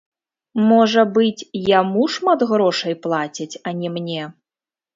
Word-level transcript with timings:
Можа 0.69 1.03
быць, 1.17 1.45
яму 1.79 2.03
шмат 2.15 2.47
грошай 2.55 2.99
плацяць, 3.07 3.51
а 3.67 3.77
не 3.85 3.95
мне. 3.99 4.23